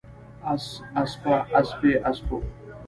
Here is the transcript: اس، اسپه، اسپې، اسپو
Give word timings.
اس، 0.51 0.65
اسپه، 1.01 1.35
اسپې، 1.59 1.91
اسپو 2.09 2.37